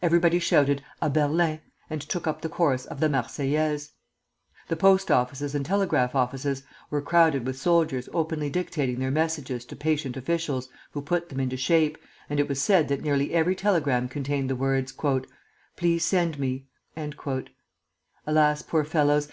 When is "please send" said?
15.76-16.38